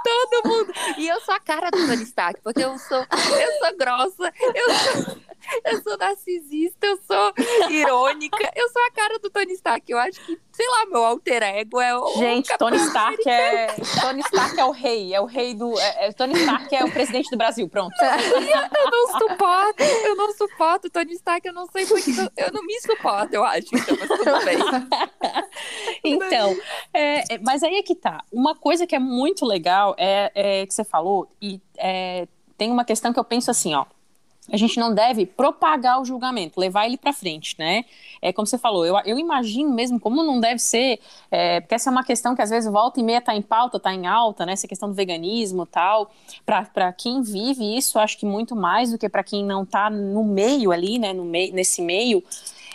[0.04, 0.74] todo mundo.
[0.98, 4.74] E eu sou a cara do Tony Stark, porque eu sou, eu sou grossa, eu
[4.74, 5.18] sou,
[5.66, 7.34] eu sou narcisista, eu sou
[7.70, 9.92] irônica, eu sou a cara do Tony Stark.
[9.92, 12.08] Eu acho que, sei lá, meu alter ego é o.
[12.18, 13.68] Gente, Tony Stark é
[14.02, 16.92] Tony Stark é o rei, é o rei do é- é- Tony Stark é o
[16.92, 17.96] presidente do Brasil, pronto.
[18.86, 22.64] Eu não suporto, eu não suporto Tony Stark, eu não sei porque eu, eu não
[22.64, 23.68] me suporto, eu acho.
[23.74, 24.58] Então, mas tudo bem.
[26.04, 26.56] Então,
[26.94, 28.24] é, é, mas aí é que tá.
[28.32, 32.28] Uma coisa que é muito legal é, é que você falou, e é,
[32.58, 33.86] tem uma questão que eu penso assim, ó.
[34.52, 37.84] A gente não deve propagar o julgamento, levar ele para frente, né?
[38.22, 41.00] É como você falou, eu, eu imagino mesmo como não deve ser,
[41.32, 43.80] é, porque essa é uma questão que às vezes volta e meia tá em pauta,
[43.80, 44.54] tá em alta, né?
[44.54, 46.12] Essa questão do veganismo tal.
[46.46, 50.24] Para quem vive isso, acho que muito mais do que para quem não tá no
[50.24, 51.12] meio ali, né?
[51.12, 52.24] No meio, nesse meio.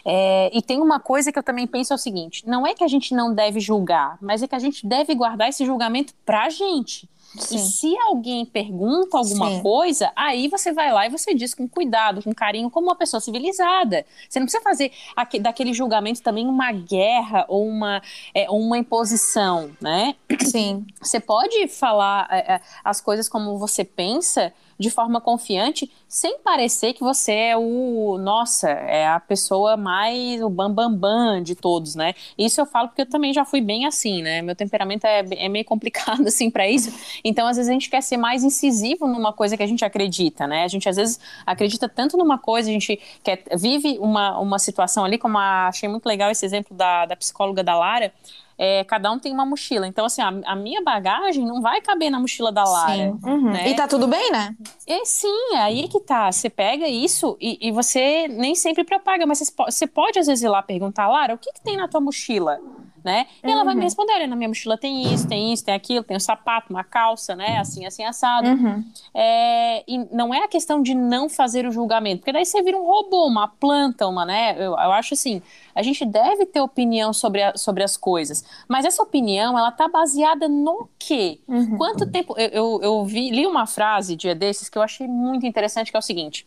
[0.04, 2.82] É, e tem uma coisa que eu também penso é o seguinte: não é que
[2.82, 6.48] a gente não deve julgar, mas é que a gente deve guardar esse julgamento pra
[6.48, 7.08] gente.
[7.36, 7.58] E Sim.
[7.58, 9.62] se alguém pergunta alguma Sim.
[9.62, 13.20] coisa, aí você vai lá e você diz com cuidado, com carinho, como uma pessoa
[13.20, 14.04] civilizada.
[14.28, 18.02] Você não precisa fazer aque- daquele julgamento também uma guerra ou uma,
[18.34, 20.16] é, uma imposição, né?
[20.44, 20.84] Sim.
[21.00, 26.94] Você pode falar é, é, as coisas como você pensa de forma confiante, sem parecer
[26.94, 31.94] que você é o, nossa, é a pessoa mais o bambambam bam, bam de todos,
[31.94, 32.14] né?
[32.38, 34.40] Isso eu falo porque eu também já fui bem assim, né?
[34.40, 36.90] Meu temperamento é, é meio complicado assim para isso.
[37.22, 40.46] Então, às vezes a gente quer ser mais incisivo numa coisa que a gente acredita,
[40.46, 40.64] né?
[40.64, 45.04] A gente às vezes acredita tanto numa coisa, a gente quer, vive uma, uma situação
[45.04, 48.14] ali, como a, achei muito legal esse exemplo da, da psicóloga da Lara,
[48.62, 49.86] é, cada um tem uma mochila.
[49.86, 52.92] Então, assim, a, a minha bagagem não vai caber na mochila da Lara.
[52.94, 53.18] Sim.
[53.24, 53.52] Uhum.
[53.52, 53.70] né?
[53.70, 54.54] E tá tudo bem, né?
[54.86, 56.30] É, sim, é aí que tá.
[56.30, 60.44] Você pega isso e, e você nem sempre propaga, mas você, você pode às vezes
[60.44, 62.60] ir lá perguntar, Lara, o que, que tem na tua mochila?
[63.02, 63.26] Né?
[63.42, 66.04] E ela vai me responder, olha, na minha mochila tem isso, tem isso, tem aquilo,
[66.04, 67.56] tem um sapato, uma calça, né?
[67.56, 68.46] Assim, assim, assado.
[68.46, 68.84] Uhum.
[69.14, 72.76] É, e não é a questão de não fazer o julgamento, porque daí você vira
[72.76, 74.54] um robô, uma planta, uma, né?
[74.58, 75.40] Eu, eu acho assim,
[75.80, 79.88] a gente deve ter opinião sobre, a- sobre as coisas, mas essa opinião, ela tá
[79.88, 81.40] baseada no quê?
[81.48, 81.76] Uhum.
[81.76, 82.34] Quanto tempo.
[82.36, 85.96] Eu, eu, eu vi, li uma frase dia desses que eu achei muito interessante, que
[85.96, 86.46] é o seguinte: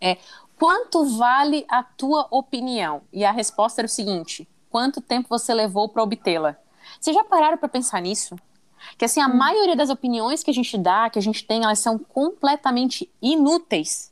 [0.00, 0.16] é
[0.56, 3.02] quanto vale a tua opinião?
[3.12, 6.56] E a resposta era o seguinte: quanto tempo você levou para obtê-la?
[7.00, 8.36] Vocês já pararam para pensar nisso?
[8.96, 9.36] Que assim, a hum.
[9.36, 14.10] maioria das opiniões que a gente dá, que a gente tem, elas são completamente inúteis.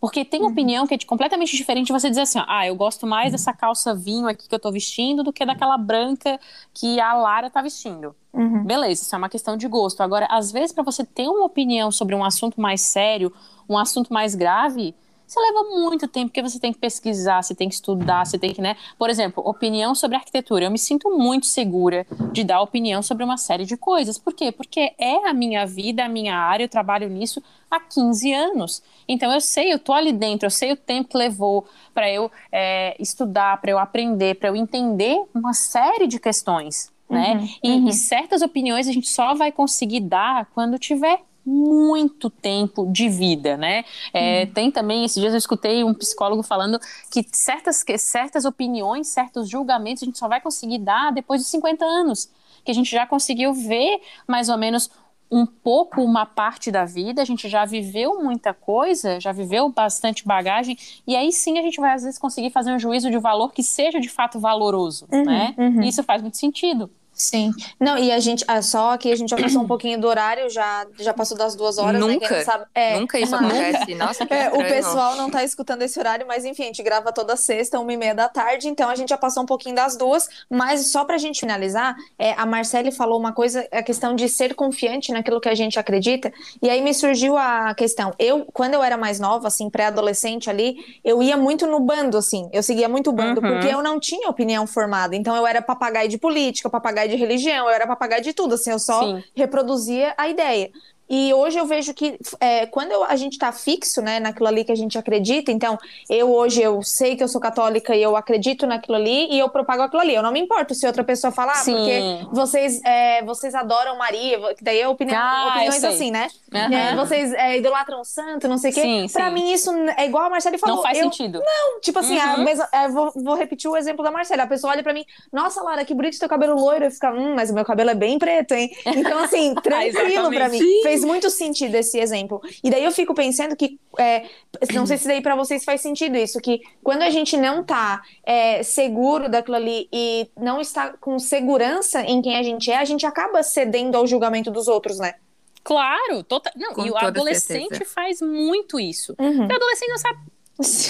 [0.00, 0.48] Porque tem uhum.
[0.48, 3.94] opinião que é completamente diferente de você dizer assim, ah, eu gosto mais dessa calça
[3.94, 6.38] vinho aqui que eu tô vestindo do que daquela branca
[6.72, 8.14] que a Lara tá vestindo.
[8.32, 8.64] Uhum.
[8.64, 10.02] Beleza, isso é uma questão de gosto.
[10.02, 13.32] Agora, às vezes, para você ter uma opinião sobre um assunto mais sério,
[13.68, 14.94] um assunto mais grave,
[15.26, 18.52] você leva muito tempo, porque você tem que pesquisar, você tem que estudar, você tem
[18.52, 18.76] que, né?
[18.96, 20.66] Por exemplo, opinião sobre arquitetura.
[20.66, 24.18] Eu me sinto muito segura de dar opinião sobre uma série de coisas.
[24.18, 24.52] Por quê?
[24.52, 28.82] Porque é a minha vida, a minha área, eu trabalho nisso há 15 anos.
[29.08, 32.30] Então eu sei, eu tô ali dentro, eu sei o tempo que levou para eu
[32.52, 36.94] é, estudar, para eu aprender, para eu entender uma série de questões.
[37.08, 37.34] Né?
[37.34, 37.88] Uhum, e, uhum.
[37.88, 43.56] e certas opiniões a gente só vai conseguir dar quando tiver muito tempo de vida,
[43.56, 43.84] né?
[44.12, 44.52] É, hum.
[44.52, 46.78] Tem também, esses dias eu escutei um psicólogo falando
[47.10, 51.46] que certas, que certas opiniões, certos julgamentos a gente só vai conseguir dar depois de
[51.48, 52.28] 50 anos,
[52.64, 54.90] que a gente já conseguiu ver mais ou menos
[55.30, 60.26] um pouco uma parte da vida, a gente já viveu muita coisa, já viveu bastante
[60.26, 63.52] bagagem, e aí sim a gente vai às vezes conseguir fazer um juízo de valor
[63.52, 65.54] que seja de fato valoroso, uhum, né?
[65.58, 65.82] Uhum.
[65.82, 66.90] E isso faz muito sentido.
[67.16, 67.50] Sim.
[67.80, 70.50] Não, e a gente, ah, só que a gente já passou um pouquinho do horário,
[70.50, 72.30] já, já passou das duas horas, né, Nunca.
[72.30, 73.94] Né, sabe, é, Nunca isso acontece.
[73.94, 77.10] Nossa, que é, O pessoal não tá escutando esse horário, mas enfim, a gente grava
[77.12, 79.96] toda sexta, uma e meia da tarde, então a gente já passou um pouquinho das
[79.96, 84.28] duas, mas só pra gente finalizar, é, a Marcele falou uma coisa, a questão de
[84.28, 88.74] ser confiante naquilo que a gente acredita, e aí me surgiu a questão, eu, quando
[88.74, 92.90] eu era mais nova, assim, pré-adolescente ali, eu ia muito no bando, assim, eu seguia
[92.90, 93.54] muito o bando, uhum.
[93.54, 97.66] porque eu não tinha opinião formada, então eu era papagaio de política, papagaio de religião,
[97.66, 99.24] eu era papagaio de tudo, assim, eu só Sim.
[99.34, 100.70] reproduzia a ideia.
[101.08, 104.64] E hoje eu vejo que é, quando eu, a gente está fixo né, naquilo ali
[104.64, 105.78] que a gente acredita, então
[106.10, 109.48] eu hoje eu sei que eu sou católica e eu acredito naquilo ali e eu
[109.48, 110.14] propago aquilo ali.
[110.14, 114.38] Eu não me importo se outra pessoa falar, ah, porque vocês, é, vocês adoram Maria,
[114.54, 116.28] que daí é opinião, ah, opiniões assim, né?
[116.52, 116.74] Uhum.
[116.74, 118.82] É, vocês é, idolatram o santo, não sei o quê.
[118.82, 119.34] Sim, pra sim.
[119.34, 120.76] mim, isso é igual a Marcela falou.
[120.76, 121.40] Não faz eu, sentido.
[121.44, 122.32] Não, tipo assim, uhum.
[122.32, 124.42] a mesma, é, vou, vou, repetir o exemplo da Marcela.
[124.42, 126.84] A pessoa olha pra mim, nossa, Lara, que bonito teu cabelo loiro.
[126.84, 128.70] Eu fico, hum, mas o meu cabelo é bem preto, hein?
[128.86, 130.58] Então, assim, tranquilo pra mim.
[130.58, 130.82] Sim.
[130.82, 132.40] Fez muito sentido esse exemplo.
[132.62, 134.26] E daí eu fico pensando que, é,
[134.72, 138.02] não sei se daí pra vocês faz sentido isso, que quando a gente não tá
[138.24, 142.84] é, seguro daquilo ali e não está com segurança em quem a gente é, a
[142.84, 145.14] gente acaba cedendo ao julgamento dos outros, né?
[145.62, 146.52] Claro, total.
[146.56, 147.90] Não, Com e o adolescente certeza.
[147.92, 149.16] faz muito isso.
[149.18, 149.48] Uhum.
[149.48, 150.20] O adolescente não sabe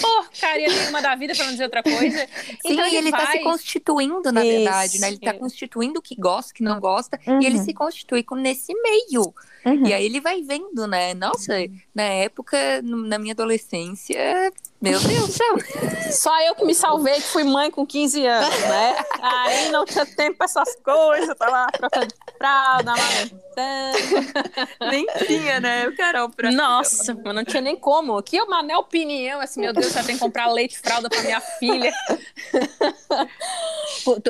[0.00, 2.18] porcaria nenhuma da vida, para não dizer outra coisa.
[2.18, 4.56] Sim, então ele, ele tá se constituindo, na Isso.
[4.56, 5.08] verdade, né?
[5.08, 7.42] Ele tá constituindo o que gosta, o que não gosta, uhum.
[7.42, 7.64] e ele uhum.
[7.64, 9.34] se constitui nesse meio.
[9.64, 9.86] Uhum.
[9.86, 11.12] E aí ele vai vendo, né?
[11.14, 11.54] Nossa,
[11.92, 15.56] na época, na minha adolescência, meu Deus do céu.
[16.12, 18.96] Só eu que me salvei, que fui mãe com 15 anos, né?
[19.20, 23.45] Aí não tinha tempo pra essas coisas, tá lá trocando fralda, amamentando.
[24.90, 26.28] Nem tinha, né, Carol?
[26.30, 26.50] Pra...
[26.50, 28.16] Nossa, mas não tinha nem como.
[28.18, 31.22] Aqui é uma né, opinião, assim, meu Deus, você tem que comprar leite fralda pra
[31.22, 31.92] minha filha.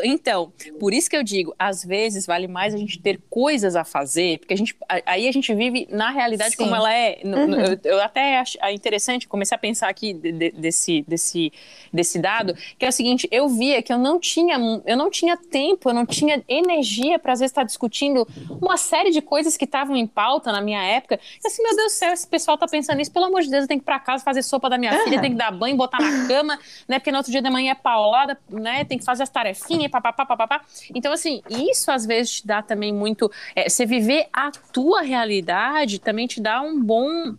[0.04, 3.84] Então, por isso que eu digo, às vezes vale mais a gente ter coisas a
[3.84, 6.56] fazer, porque a gente, aí a gente vive na realidade Sim.
[6.56, 7.20] como ela é.
[7.24, 7.54] Uhum.
[7.54, 11.52] Eu, eu, até acho interessante, comecei a pensar aqui de, desse, desse,
[11.92, 15.36] desse dado, que é o seguinte, eu via que eu não tinha, eu não tinha
[15.36, 18.26] tempo, eu não tinha energia para às vezes estar discutindo
[18.60, 21.18] uma série de coisas que estavam em pauta na minha época.
[21.42, 23.62] E assim, meu Deus do céu, esse pessoal tá pensando nisso, pelo amor de Deus,
[23.62, 25.04] eu tenho que ir para casa fazer sopa da minha uhum.
[25.04, 26.98] filha, tem que dar banho, botar na cama, né?
[26.98, 28.84] Porque no outro dia da manhã é paulada, né?
[28.84, 30.62] Tem que fazer as tarefinhas, papapá, papapá.
[30.94, 33.30] Então, assim, isso às vezes te dá também muito.
[33.54, 37.34] É, você viver a tua realidade também te dá um bom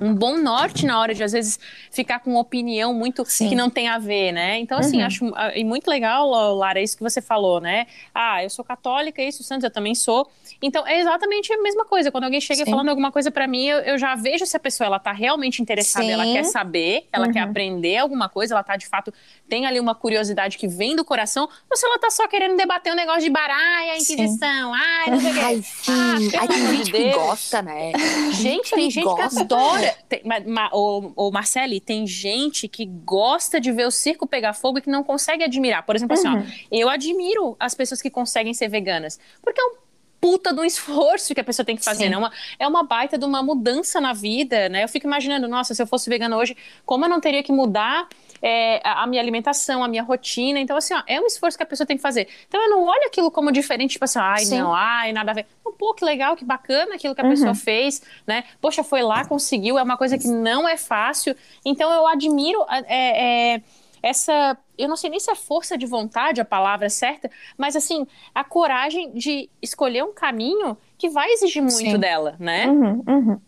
[0.00, 1.58] um bom norte na hora de, às vezes,
[1.90, 3.48] ficar com opinião muito Sim.
[3.48, 4.58] que não tem a ver, né?
[4.58, 5.06] Então, assim, uhum.
[5.06, 7.86] acho ah, e muito legal, Lara, isso que você falou, né?
[8.14, 10.28] Ah, eu sou católica, isso, Santos, eu também sou.
[10.60, 12.10] Então, é exatamente a mesma coisa.
[12.10, 12.70] Quando alguém chega Sim.
[12.70, 15.62] falando alguma coisa para mim, eu, eu, já vejo se a pessoa ela tá realmente
[15.62, 16.12] interessada, Sim.
[16.12, 17.32] ela quer saber, ela uhum.
[17.32, 19.12] quer aprender alguma coisa, ela tá, de fato,
[19.48, 22.92] tem ali uma curiosidade que vem do coração, ou se ela tá só querendo debater
[22.92, 25.40] um negócio de baralho, a Inquisição, ai, não sei o quê.
[25.40, 25.92] Ai, sim.
[25.92, 27.92] Ah, Ai, tem gente que gosta, né?
[28.32, 29.28] Gente, tem gente gosta.
[29.28, 33.90] que adora Olha, tem, ma, o, o Marcele, tem gente que gosta de ver o
[33.90, 35.84] circo pegar fogo e que não consegue admirar.
[35.84, 36.22] Por exemplo, uhum.
[36.22, 36.52] assim, ó, uhum.
[36.70, 39.18] eu admiro as pessoas que conseguem ser veganas.
[39.42, 39.88] Porque é um
[40.20, 42.16] puta do esforço que a pessoa tem que fazer, né?
[42.16, 44.84] Uma, é uma baita de uma mudança na vida, né?
[44.84, 48.08] Eu fico imaginando, nossa, se eu fosse vegana hoje, como eu não teria que mudar
[48.42, 50.58] é, a, a minha alimentação, a minha rotina.
[50.58, 52.28] Então, assim, ó, é um esforço que a pessoa tem que fazer.
[52.46, 54.58] Então, eu não olho aquilo como diferente, tipo assim, ai, Sim.
[54.58, 55.46] não, ai, nada a ver.
[55.78, 57.30] Pô, que legal, que bacana aquilo que a Uhum.
[57.30, 58.44] pessoa fez, né?
[58.60, 61.36] Poxa, foi lá, conseguiu, é uma coisa que não é fácil.
[61.64, 63.62] Então, eu admiro é, é,
[64.02, 64.58] essa.
[64.76, 68.44] Eu não sei nem se é força de vontade a palavra certa, mas assim, a
[68.44, 71.98] coragem de escolher um caminho que vai exigir muito Sim.
[71.98, 72.66] dela, né?
[72.66, 73.40] Uhum, uhum.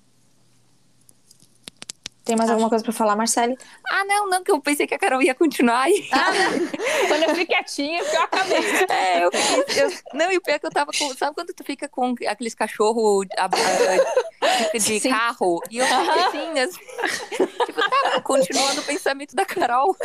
[2.24, 3.56] Tem mais alguma coisa pra falar, Marcele?
[3.90, 6.06] Ah, não, não, que eu pensei que a Carol ia continuar aí.
[7.08, 8.60] Quando eu fui quietinha, eu acabei.
[8.90, 9.30] É, eu
[9.76, 11.14] eu- não, e o pior é que eu tava com.
[11.14, 13.26] Sabe quando tu fica com aqueles cachorros
[14.72, 15.10] de, de Sim.
[15.10, 15.60] carro?
[15.70, 19.96] E eu fiquei assim, assim, tipo, tá, continuando o pensamento da Carol.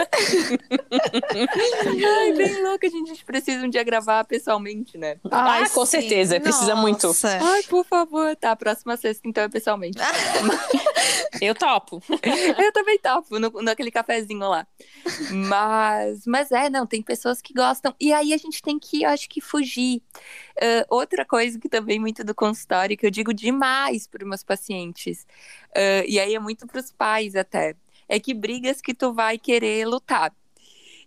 [1.16, 2.88] Ai, bem louca.
[2.88, 5.18] A gente precisa um dia gravar pessoalmente, né?
[5.32, 7.12] Ah, com certeza, precisa muito.
[7.24, 8.56] Ai, por favor, tá.
[8.56, 9.98] Próxima sexta, então, é pessoalmente.
[11.42, 12.02] Eu topo.
[12.64, 14.68] Eu também topo, no, naquele cafezinho lá.
[15.32, 17.96] Mas, mas é, não, tem pessoas que gostam.
[18.00, 20.02] E aí a gente tem que, acho que, fugir.
[20.62, 24.44] Ah, outra coisa que também muito do consultório, que eu digo demais para os meus
[24.44, 25.26] pacientes,
[25.76, 27.76] ah, e aí é muito para os pais até,
[28.08, 30.34] é que brigas que tu vai querer lutar.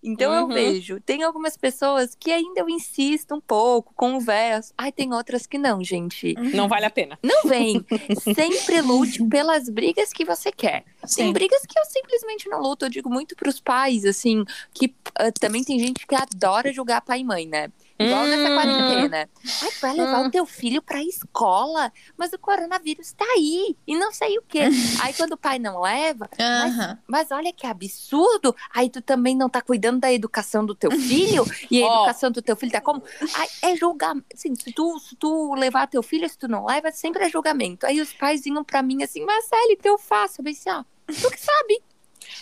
[0.03, 0.53] Então eu Uhum.
[0.55, 4.73] vejo, tem algumas pessoas que ainda eu insisto um pouco, converso.
[4.79, 6.35] Ai, tem outras que não, gente.
[6.55, 7.19] Não vale a pena.
[7.23, 7.85] Não vem.
[8.35, 10.85] Sempre lute pelas brigas que você quer.
[11.01, 11.33] Tem Sim.
[11.33, 12.85] brigas que eu simplesmente não luto.
[12.85, 17.21] Eu digo muito pros pais, assim, que ah, também tem gente que adora julgar pai
[17.21, 17.69] e mãe, né?
[17.99, 18.55] Igual nessa Hum.
[18.55, 19.29] quarentena.
[19.63, 20.27] Ai, tu vai levar Hum.
[20.29, 24.61] o teu filho pra escola, mas o coronavírus tá aí e não sei o quê.
[25.11, 26.97] aí quando o pai não leva, Aham.
[27.09, 28.55] mas olha que absurdo.
[28.73, 31.97] Aí tu também não tá cuidando da educação do teu filho e a Ó.
[31.97, 33.03] educação do teu filho tá como?
[33.35, 34.27] Ai, é julgamento.
[34.33, 37.85] Assim, se tu, se tu levar teu filho, se tu não leva, sempre é julgamento.
[37.85, 40.41] Aí os pais vinham pra mim assim, Marcele, o que eu faço?
[40.41, 40.85] Eu pensei, ó,
[41.21, 41.83] tu que sabe.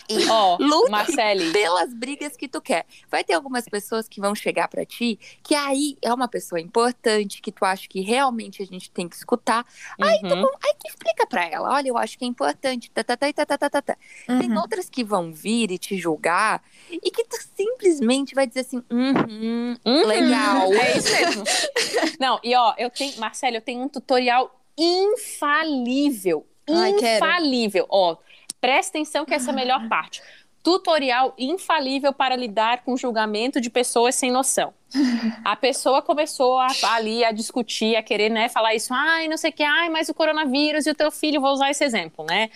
[0.09, 1.51] E, ó, oh, Marcele.
[1.51, 2.85] pelas brigas que tu quer.
[3.09, 7.41] Vai ter algumas pessoas que vão chegar para ti, que aí é uma pessoa importante,
[7.41, 9.65] que tu acha que realmente a gente tem que escutar.
[9.99, 10.07] Uhum.
[10.07, 12.89] Aí, tu, aí explica para ela: olha, eu acho que é importante.
[12.91, 13.97] Tá, tá, tá, tá, tá, tá, tá.
[14.29, 14.39] Uhum.
[14.39, 18.83] Tem outras que vão vir e te julgar e que tu simplesmente vai dizer assim:
[18.89, 20.73] hum, hum, legal.
[20.73, 21.43] É isso mesmo.
[22.19, 26.45] Não, e ó, eu tenho, Marcelo, eu tenho um tutorial infalível.
[26.67, 27.85] Infalível.
[27.89, 28.17] Ó,
[28.67, 30.21] presta atenção que essa é a melhor parte.
[30.61, 34.73] Tutorial infalível para lidar com julgamento de pessoas sem noção.
[35.45, 39.51] A pessoa começou a, ali a discutir, a querer, né, falar isso, ai, não sei
[39.51, 42.49] o que, ai, mas o coronavírus e o teu filho, vou usar esse exemplo, né?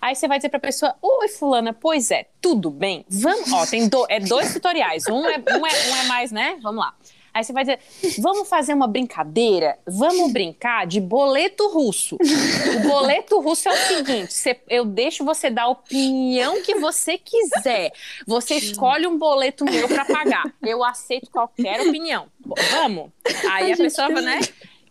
[0.00, 3.90] Aí você vai dizer pra pessoa, oi, fulana, pois é, tudo bem, vamos, ó, tem
[3.90, 6.94] do, é dois tutoriais, um é, um, é, um é mais, né, vamos lá.
[7.32, 7.78] Aí você vai dizer,
[8.18, 12.16] vamos fazer uma brincadeira, vamos brincar de boleto russo.
[12.16, 17.18] O boleto russo é o seguinte, você- eu deixo você dar a opinião que você
[17.18, 17.92] quiser.
[18.26, 20.44] Você escolhe um boleto meu pra pagar.
[20.62, 22.26] Eu aceito qualquer opinião.
[22.72, 23.10] Vamos?
[23.50, 24.40] Aí a pessoa, né?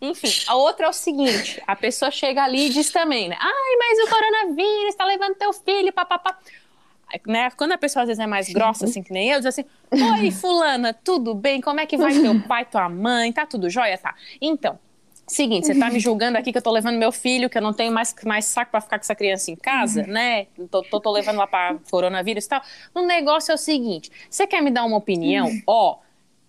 [0.00, 3.36] Enfim, a outra é o seguinte: a pessoa chega ali e diz também, né?
[3.40, 6.38] Ai, mas o coronavírus tá levando teu filho, papapá.
[7.26, 7.50] Né?
[7.52, 10.30] Quando a pessoa às vezes é mais grossa, assim que nem eu, diz assim: Oi,
[10.32, 11.60] Fulana, tudo bem?
[11.60, 13.32] Como é que vai teu pai, tua mãe?
[13.32, 13.96] Tá tudo jóia?
[13.96, 14.14] Tá.
[14.40, 14.78] Então,
[15.26, 17.72] seguinte, você tá me julgando aqui que eu tô levando meu filho, que eu não
[17.72, 20.46] tenho mais, mais saco pra ficar com essa criança em casa, né?
[20.70, 22.62] Tô, tô, tô levando lá pra coronavírus e tal.
[22.94, 25.48] O negócio é o seguinte: você quer me dar uma opinião?
[25.66, 25.98] Ó.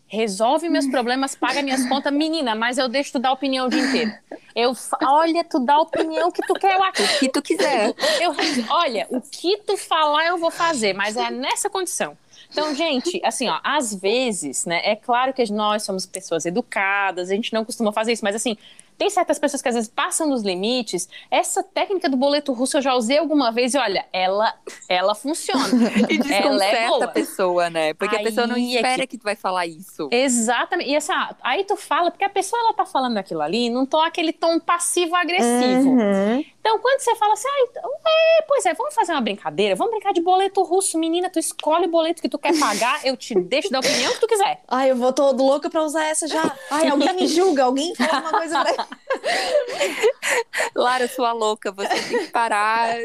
[0.10, 3.82] Resolve meus problemas, paga minhas contas, menina, mas eu deixo tu dar opinião o dia
[3.82, 4.12] inteiro.
[4.56, 6.90] Eu, olha, tu dá a opinião que tu quer lá.
[6.90, 7.94] O que tu quiser.
[8.20, 8.36] Eu,
[8.70, 12.18] olha, o que tu falar eu vou fazer, mas é nessa condição.
[12.52, 17.36] Então, gente, assim, ó, às vezes, né, é claro que nós somos pessoas educadas, a
[17.36, 18.58] gente não costuma fazer isso, mas assim,
[19.00, 21.08] tem certas pessoas que às vezes passam dos limites.
[21.32, 24.54] Essa técnica do boleto russo eu já usei alguma vez e olha, ela,
[24.90, 25.64] ela funciona.
[26.10, 27.06] E é desconcerta boa.
[27.06, 27.94] a pessoa, né?
[27.94, 29.18] Porque a Aí pessoa não é espera que- que...
[29.18, 30.10] tu vai falar isso.
[30.12, 30.90] Exatamente.
[30.90, 34.02] E essa, aí tu fala, porque a pessoa ela tá falando aquilo ali num tom,
[34.02, 35.90] aquele tom passivo-agressivo.
[35.90, 36.44] Uhum.
[36.60, 39.92] Então, quando você fala assim, ah, então, é, pois é, vamos fazer uma brincadeira, vamos
[39.92, 43.34] brincar de boleto russo, menina, tu escolhe o boleto que tu quer pagar, eu te
[43.34, 44.62] deixo da opinião que tu quiser.
[44.68, 46.56] Ai, eu vou todo louca pra usar essa já.
[46.70, 48.88] Ai, alguém me julga, alguém fala uma coisa pra
[50.76, 52.98] Lara, sua louca, você tem que parar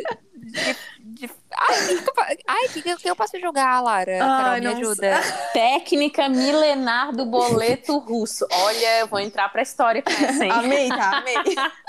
[0.45, 0.75] de.
[0.99, 1.31] de...
[2.47, 4.19] Ai, o que, que que, eu posso jogar, Lara?
[4.19, 5.21] Carol, Ai, me não ajuda.
[5.53, 8.47] Técnica milenar do boleto russo.
[8.51, 10.51] Olha, eu vou entrar pra história com essa, hein?
[10.51, 11.19] Amei, tá?
[11.19, 11.35] Amei.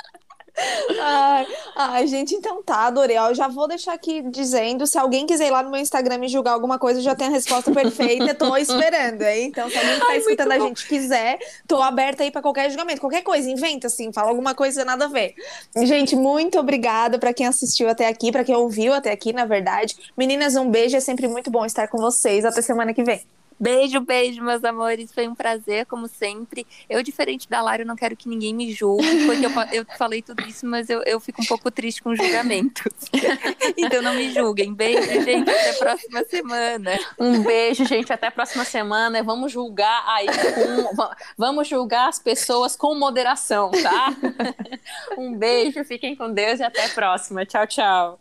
[1.01, 3.17] Ai, ai, gente, então tá, adorei.
[3.17, 6.17] Ó, Eu já vou deixar aqui dizendo, se alguém quiser ir lá no meu Instagram
[6.17, 9.47] me julgar alguma coisa, eu já tenho a resposta perfeita, tô esperando, hein?
[9.47, 13.01] Então, se alguém que tá escutando a gente quiser, tô aberta aí pra qualquer julgamento,
[13.01, 15.35] qualquer coisa, inventa assim, fala alguma coisa nada a ver.
[15.83, 19.95] Gente, muito obrigada pra quem assistiu até aqui, pra quem ouviu até aqui, na verdade.
[20.17, 22.45] Meninas, um beijo, é sempre muito bom estar com vocês.
[22.45, 23.21] Até semana que vem.
[23.59, 25.13] Beijo, beijo, meus amores.
[25.13, 26.67] Foi um prazer, como sempre.
[26.89, 30.41] Eu, diferente da Lara, não quero que ninguém me julgue, porque eu, eu falei tudo
[30.47, 32.93] isso, mas eu, eu fico um pouco triste com julgamentos.
[33.77, 34.73] então não me julguem.
[34.73, 35.49] Beijo, gente.
[35.49, 36.99] Até a próxima semana.
[37.19, 38.11] Um beijo, gente.
[38.11, 39.23] Até a próxima semana.
[39.23, 41.13] Vamos julgar aí com...
[41.37, 44.15] Vamos julgar as pessoas com moderação, tá?
[45.17, 47.45] Um beijo, fiquem com Deus e até a próxima.
[47.45, 48.19] Tchau, tchau.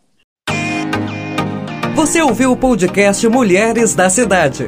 [1.95, 4.67] Você ouviu o podcast Mulheres da Cidade.